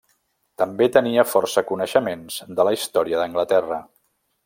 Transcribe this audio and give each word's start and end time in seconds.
També 0.61 0.87
tenia 0.95 1.27
força 1.35 1.63
coneixements 1.73 2.41
de 2.61 2.69
la 2.71 2.75
història 2.79 3.21
d'Anglaterra. 3.25 3.83